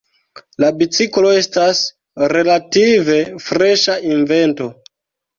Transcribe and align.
La 0.61 0.67
biciklo 0.77 1.33
estas 1.41 1.81
relative 2.33 3.17
freŝa 3.49 3.99
invento. 4.15 4.71